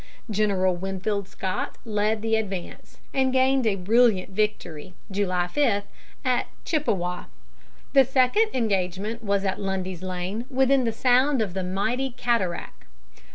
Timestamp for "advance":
2.35-2.97